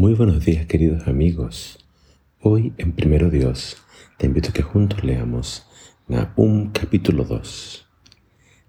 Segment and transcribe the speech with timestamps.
[0.00, 1.78] Muy buenos días queridos amigos.
[2.40, 3.76] Hoy en Primero Dios
[4.16, 5.66] te invito a que juntos leamos
[6.08, 7.86] Nahum capítulo 2.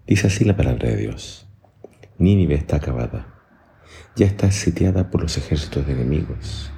[0.06, 1.48] Dice así la palabra de Dios.
[2.18, 3.34] Nínive está acabada.
[4.18, 6.70] Ya está sitiada por los ejércitos de enemigos.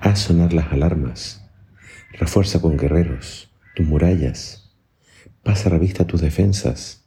[0.00, 1.42] Haz sonar las alarmas.
[2.12, 4.70] Refuerza con guerreros tus murallas.
[5.42, 7.06] Pasa revista a tus defensas,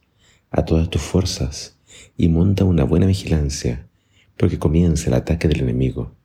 [0.50, 1.78] a todas tus fuerzas
[2.16, 3.86] y monta una buena vigilancia
[4.36, 6.16] porque comienza el ataque del enemigo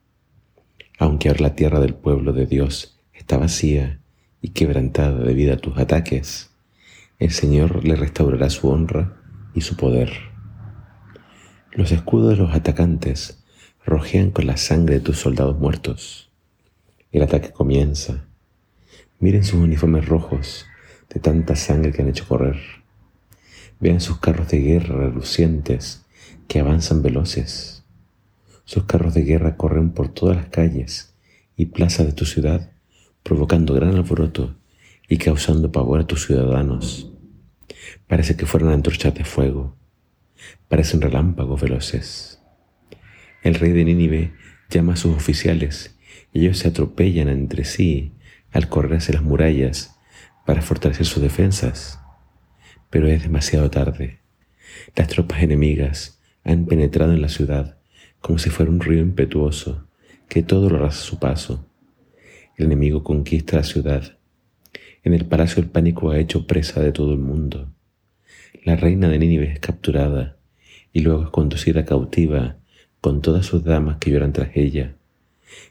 [1.02, 4.00] aunque ahora la tierra del pueblo de Dios está vacía
[4.40, 6.52] y quebrantada debido a tus ataques,
[7.18, 9.18] el Señor le restaurará su honra
[9.56, 10.12] y su poder.
[11.72, 13.44] Los escudos de los atacantes
[13.84, 16.30] rojean con la sangre de tus soldados muertos.
[17.12, 18.28] El ataque comienza.
[19.20, 20.68] Miren sus uniformes rojos
[21.12, 22.60] de tanta sangre que han hecho correr.
[23.80, 26.06] Vean sus carros de guerra relucientes
[26.48, 27.81] que avanzan veloces.
[28.72, 31.14] Sus carros de guerra corren por todas las calles
[31.58, 32.72] y plazas de tu ciudad,
[33.22, 34.56] provocando gran alboroto
[35.10, 37.12] y causando pavor a tus ciudadanos.
[38.08, 39.76] Parece que fueran antorchas de fuego,
[40.70, 42.42] parecen relámpagos veloces.
[43.44, 44.36] El rey de Nínive
[44.70, 45.98] llama a sus oficiales
[46.32, 48.14] y ellos se atropellan entre sí
[48.54, 49.98] al correr hacia las murallas
[50.46, 52.00] para fortalecer sus defensas.
[52.90, 54.22] Pero es demasiado tarde.
[54.96, 57.81] Las tropas enemigas han penetrado en la ciudad
[58.22, 59.88] como si fuera un río impetuoso
[60.30, 61.66] que todo lo arrasa a su paso.
[62.56, 64.18] El enemigo conquista la ciudad.
[65.04, 67.74] En el palacio el pánico ha hecho presa de todo el mundo.
[68.64, 70.38] La reina de Nínive es capturada
[70.94, 72.58] y luego es conducida cautiva
[73.02, 74.96] con todas sus damas que lloran tras ella.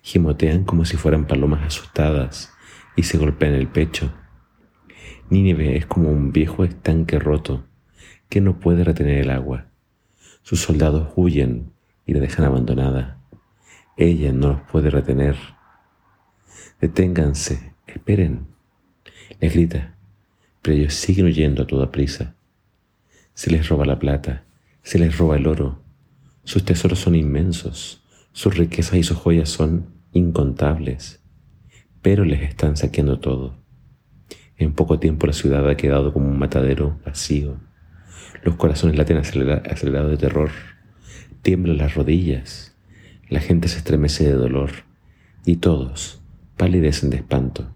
[0.02, 2.52] Gimotean como si fueran palomas asustadas
[2.96, 4.12] y se golpean el pecho.
[5.30, 7.64] Nínive es como un viejo estanque roto
[8.28, 9.68] que no puede retener el agua.
[10.42, 11.70] Sus soldados huyen
[12.10, 13.20] y la dejan abandonada.
[13.96, 15.36] Ella no los puede retener.
[16.80, 18.48] Deténganse, esperen.
[19.38, 19.94] Les grita,
[20.60, 22.34] pero ellos siguen huyendo a toda prisa.
[23.34, 24.42] Se les roba la plata,
[24.82, 25.84] se les roba el oro.
[26.42, 31.22] Sus tesoros son inmensos, sus riquezas y sus joyas son incontables,
[32.02, 33.54] pero les están saqueando todo.
[34.56, 37.60] En poco tiempo la ciudad ha quedado como un matadero vacío.
[38.42, 40.50] Los corazones laten acelerados de terror
[41.42, 42.76] tiemblan las rodillas,
[43.28, 44.70] la gente se estremece de dolor
[45.46, 46.20] y todos
[46.56, 47.72] palidecen de espanto.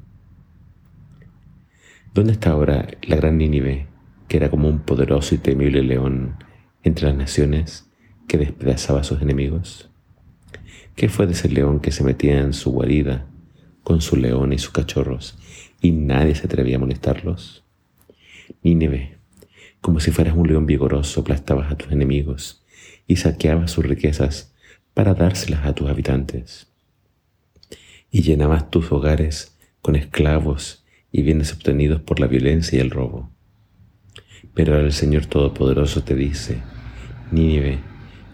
[2.13, 3.87] ¿Dónde está ahora la gran Nínive,
[4.29, 6.37] que era como un poderoso y temible león
[6.83, 7.91] entre las naciones
[8.29, 9.91] que despedazaba a sus enemigos?
[10.95, 13.27] ¿Qué fue de ese león que se metía en su guarida
[13.83, 15.39] con su león y sus cachorros
[15.81, 17.65] y nadie se atrevía a molestarlos?
[18.63, 19.19] Nínive,
[19.81, 22.64] como si fueras un león vigoroso, aplastabas a tus enemigos
[23.07, 24.55] y saqueabas sus riquezas
[24.95, 26.69] para dárselas a tus habitantes.
[28.11, 33.31] Y llenabas tus hogares con esclavos y bienes obtenidos por la violencia y el robo.
[34.55, 36.63] Pero ahora el Señor Todopoderoso te dice,
[37.31, 37.81] Nínive,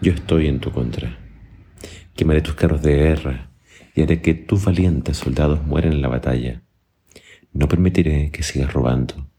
[0.01, 1.17] yo estoy en tu contra.
[2.15, 3.51] Quemaré tus carros de guerra
[3.95, 6.61] y haré que tus valientes soldados mueran en la batalla.
[7.53, 9.29] No permitiré que sigas robando,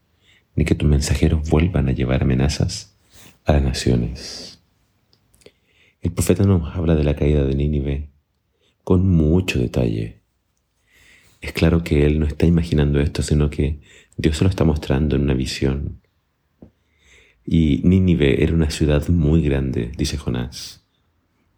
[0.54, 2.98] ni que tus mensajeros vuelvan a llevar amenazas
[3.44, 4.51] a las naciones.
[6.02, 8.10] El profeta nos habla de la caída de Nínive
[8.82, 10.22] con mucho detalle.
[11.40, 13.78] Es claro que él no está imaginando esto, sino que
[14.16, 16.00] Dios se lo está mostrando en una visión.
[17.46, 20.84] Y Nínive era una ciudad muy grande, dice Jonás,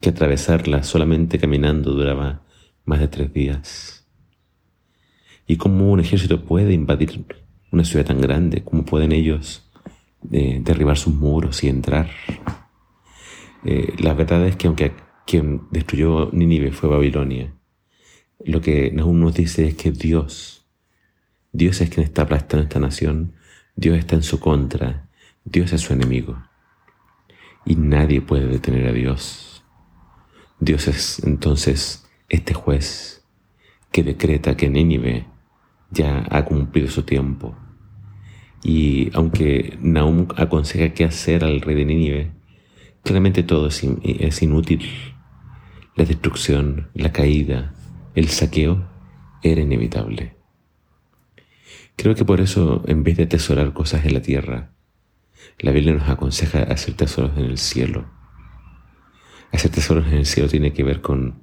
[0.00, 2.43] que atravesarla solamente caminando duraba
[2.84, 4.06] más de tres días.
[5.47, 7.25] ¿Y cómo un ejército puede invadir
[7.72, 8.62] una ciudad tan grande?
[8.62, 9.71] ¿Cómo pueden ellos
[10.31, 12.11] eh, derribar sus muros y entrar?
[13.64, 14.92] Eh, la verdad es que aunque
[15.26, 17.54] quien destruyó Nínive fue Babilonia,
[18.44, 20.66] lo que Nahum nos dice es que Dios,
[21.52, 23.34] Dios es quien está aplastando esta nación,
[23.75, 25.08] Dios está en su contra,
[25.44, 26.42] Dios es su enemigo.
[27.64, 29.64] Y nadie puede detener a Dios.
[30.60, 33.25] Dios es entonces este juez
[33.90, 35.26] que decreta que Nínive
[35.90, 37.56] ya ha cumplido su tiempo.
[38.62, 42.33] Y aunque Nahum aconseja qué hacer al rey de Nínive,
[43.05, 44.83] Claramente todo es, inútil.
[45.95, 47.75] La destrucción, la caída,
[48.15, 48.89] el saqueo
[49.43, 50.39] era inevitable.
[51.97, 54.73] Creo que por eso, en vez de atesorar cosas en la tierra,
[55.59, 58.06] la Biblia nos aconseja hacer tesoros en el cielo.
[59.53, 61.43] Hacer tesoros en el cielo tiene que ver con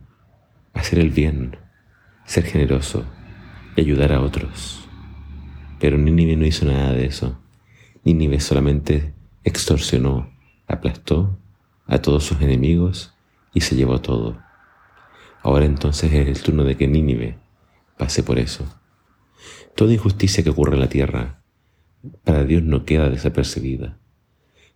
[0.74, 1.58] hacer el bien,
[2.26, 3.06] ser generoso
[3.76, 4.90] y ayudar a otros.
[5.80, 7.40] Pero Nínive no hizo nada de eso.
[8.04, 9.14] Nínive solamente
[9.44, 10.34] extorsionó,
[10.68, 11.38] aplastó
[11.92, 13.14] a todos sus enemigos
[13.54, 14.42] y se llevó todo.
[15.44, 17.38] Ahora entonces es el turno de que Nínive
[17.98, 18.66] pase por eso.
[19.76, 21.44] Toda injusticia que ocurre en la tierra
[22.24, 24.00] para Dios no queda desapercibida.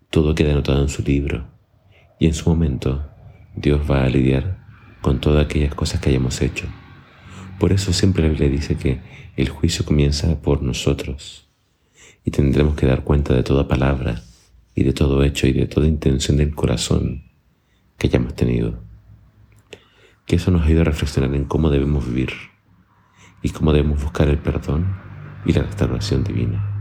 [0.10, 1.48] Todo queda anotado en su libro
[2.20, 3.10] y en su momento
[3.56, 4.66] Dios va a lidiar
[5.02, 6.68] con todas aquellas cosas que hayamos hecho.
[7.60, 9.00] Por eso siempre Biblia dice que
[9.38, 11.48] el juicio comienza por nosotros
[12.26, 14.22] y tendremos que dar cuenta de toda palabra
[14.76, 17.24] y de todo hecho y de toda intención del corazón
[17.98, 18.84] que hayamos tenido.
[20.26, 22.32] Que eso nos ayude a reflexionar en cómo debemos vivir
[23.42, 24.98] y cómo debemos buscar el perdón
[25.46, 26.72] y la restauración divina.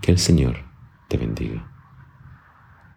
[0.00, 0.56] Que el Señor
[1.08, 1.73] te bendiga.